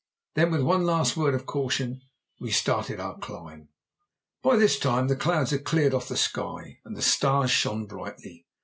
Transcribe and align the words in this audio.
Then, 0.33 0.49
with 0.49 0.61
one 0.63 0.83
last 0.83 1.15
word 1.15 1.35
of 1.35 1.45
caution, 1.45 2.01
we 2.39 2.49
started 2.49 2.99
on 2.99 3.05
our 3.05 3.17
climb. 3.19 3.69
By 4.41 4.55
this 4.55 4.79
time 4.79 5.09
the 5.09 5.15
clouds 5.15 5.51
had 5.51 5.63
cleared 5.63 5.93
off 5.93 6.07
the 6.09 6.17
sky 6.17 6.79
and 6.83 6.97
the 6.97 7.03
stars 7.03 7.51
shone 7.51 7.85
brightly. 7.85 8.47